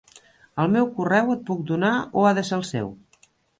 [0.63, 2.93] El meu correu et puc donar o ha de ser el seu?